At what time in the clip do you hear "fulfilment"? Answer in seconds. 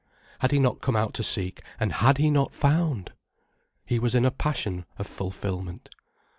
5.05-5.89